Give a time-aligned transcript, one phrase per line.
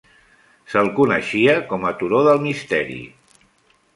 [0.71, 2.99] Se'l coneixia com a "Turó del misteri".